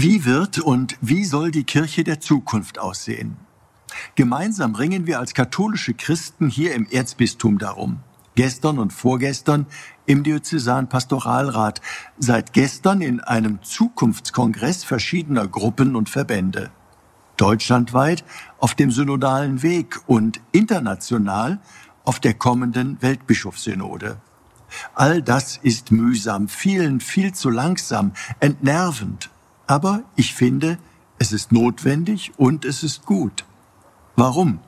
Wie 0.00 0.24
wird 0.24 0.60
und 0.60 0.96
wie 1.00 1.24
soll 1.24 1.50
die 1.50 1.64
Kirche 1.64 2.04
der 2.04 2.20
Zukunft 2.20 2.78
aussehen? 2.78 3.36
Gemeinsam 4.14 4.76
ringen 4.76 5.08
wir 5.08 5.18
als 5.18 5.34
katholische 5.34 5.92
Christen 5.92 6.48
hier 6.48 6.76
im 6.76 6.86
Erzbistum 6.88 7.58
darum. 7.58 7.98
Gestern 8.36 8.78
und 8.78 8.92
vorgestern 8.92 9.66
im 10.06 10.22
Diözesanpastoralrat, 10.22 11.80
seit 12.16 12.52
gestern 12.52 13.00
in 13.00 13.18
einem 13.18 13.60
Zukunftskongress 13.64 14.84
verschiedener 14.84 15.48
Gruppen 15.48 15.96
und 15.96 16.08
Verbände. 16.08 16.70
Deutschlandweit 17.36 18.22
auf 18.58 18.76
dem 18.76 18.92
synodalen 18.92 19.64
Weg 19.64 19.98
und 20.06 20.40
international 20.52 21.58
auf 22.04 22.20
der 22.20 22.34
kommenden 22.34 23.02
Weltbischofssynode. 23.02 24.18
All 24.94 25.22
das 25.22 25.56
ist 25.56 25.90
mühsam, 25.90 26.46
vielen 26.46 27.00
viel 27.00 27.34
zu 27.34 27.50
langsam, 27.50 28.12
entnervend. 28.38 29.30
Aber 29.68 30.02
ich 30.16 30.34
finde, 30.34 30.78
es 31.18 31.32
ist 31.32 31.52
notwendig 31.52 32.32
und 32.38 32.64
es 32.64 32.82
ist 32.82 33.04
gut. 33.04 33.44
Warum? 34.16 34.60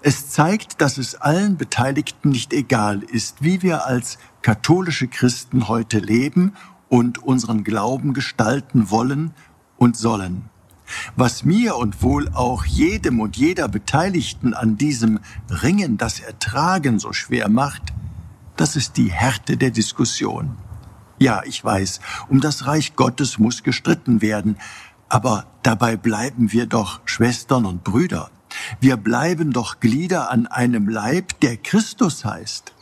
Es 0.00 0.30
zeigt, 0.30 0.80
dass 0.80 0.96
es 0.96 1.16
allen 1.16 1.56
Beteiligten 1.56 2.30
nicht 2.30 2.52
egal 2.52 3.02
ist, 3.02 3.42
wie 3.42 3.62
wir 3.62 3.84
als 3.84 4.16
katholische 4.42 5.08
Christen 5.08 5.66
heute 5.66 5.98
leben 5.98 6.54
und 6.88 7.18
unseren 7.18 7.64
Glauben 7.64 8.14
gestalten 8.14 8.90
wollen 8.90 9.32
und 9.76 9.96
sollen. 9.96 10.48
Was 11.16 11.44
mir 11.44 11.76
und 11.76 12.00
wohl 12.00 12.28
auch 12.28 12.64
jedem 12.64 13.18
und 13.18 13.36
jeder 13.36 13.66
Beteiligten 13.66 14.54
an 14.54 14.76
diesem 14.76 15.18
Ringen 15.50 15.98
das 15.98 16.20
Ertragen 16.20 17.00
so 17.00 17.12
schwer 17.12 17.48
macht, 17.48 17.92
das 18.56 18.76
ist 18.76 18.96
die 18.96 19.10
Härte 19.10 19.56
der 19.56 19.72
Diskussion. 19.72 20.56
Ja, 21.18 21.42
ich 21.44 21.64
weiß, 21.64 22.00
um 22.28 22.40
das 22.40 22.66
Reich 22.66 22.94
Gottes 22.94 23.38
muss 23.38 23.62
gestritten 23.64 24.22
werden, 24.22 24.56
aber 25.08 25.46
dabei 25.62 25.96
bleiben 25.96 26.52
wir 26.52 26.66
doch 26.66 27.00
Schwestern 27.06 27.66
und 27.66 27.82
Brüder. 27.82 28.30
Wir 28.80 28.96
bleiben 28.96 29.52
doch 29.52 29.80
Glieder 29.80 30.30
an 30.30 30.46
einem 30.46 30.88
Leib, 30.88 31.40
der 31.40 31.56
Christus 31.56 32.24
heißt. 32.24 32.72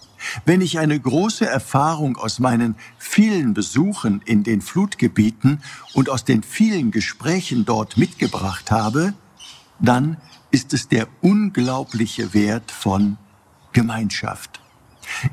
Wenn 0.44 0.60
ich 0.60 0.78
eine 0.78 0.98
große 0.98 1.46
Erfahrung 1.46 2.16
aus 2.16 2.38
meinen 2.38 2.74
vielen 2.98 3.54
Besuchen 3.54 4.22
in 4.24 4.42
den 4.42 4.60
Flutgebieten 4.60 5.62
und 5.94 6.10
aus 6.10 6.24
den 6.24 6.42
vielen 6.42 6.90
Gesprächen 6.90 7.64
dort 7.64 7.96
mitgebracht 7.96 8.70
habe, 8.70 9.14
dann 9.78 10.16
ist 10.50 10.72
es 10.72 10.88
der 10.88 11.06
unglaubliche 11.20 12.34
Wert 12.34 12.70
von 12.70 13.18
Gemeinschaft. 13.72 14.60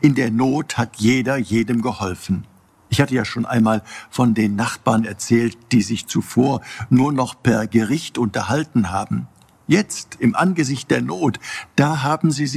In 0.02 0.16
der 0.16 0.32
Not 0.32 0.78
hat 0.78 0.98
jeder 0.98 1.38
jedem 1.38 1.82
geholfen. 1.82 2.46
Ich 2.94 3.02
hatte 3.02 3.16
ja 3.16 3.26
schon 3.26 3.48
einmal 3.48 3.82
von 4.12 4.36
den 4.36 4.56
Nachbarn 4.56 5.04
erzählt, 5.04 5.58
die 5.72 5.82
sich 5.82 6.06
zuvor 6.06 6.62
nur 6.92 7.12
noch 7.12 7.42
per 7.42 7.66
Gericht 7.66 8.20
unterhalten 8.20 8.92
haben. 8.92 9.28
Jetzt, 9.66 10.18
im 10.20 10.36
Angesicht 10.36 10.92
der 10.92 11.02
Not, 11.02 11.40
da 11.76 12.04
haben 12.04 12.30
sie 12.30 12.46
sich 12.46 12.52